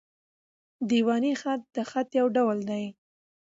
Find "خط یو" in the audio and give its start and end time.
1.89-2.27